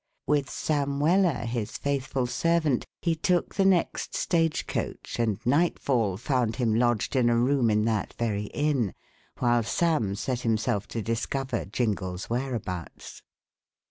With 0.25 0.49
Sam 0.49 0.99
Weller, 0.99 1.45
his 1.45 1.77
faithful 1.77 2.25
servant, 2.25 2.87
he 3.03 3.13
took 3.13 3.53
the 3.53 3.65
next 3.65 4.15
stage 4.15 4.65
coach 4.65 5.19
and 5.19 5.37
nightfall 5.45 6.17
found 6.17 6.55
him 6.55 6.73
lodged 6.73 7.15
in 7.15 7.29
a 7.29 7.37
room 7.37 7.69
in 7.69 7.85
that 7.85 8.13
very 8.15 8.45
inn, 8.45 8.95
while 9.37 9.61
Sam 9.61 10.15
set 10.15 10.41
himself 10.41 10.87
to 10.87 11.03
discover 11.03 11.65
Jingle's 11.65 12.31
whereabouts. 12.31 13.21